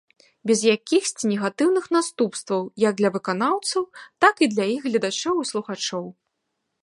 [0.49, 3.83] Без якіхсьці негатыўных наступстваў як для выканаўцаў,
[4.25, 6.05] так і для іх гледачоў і слухачоў.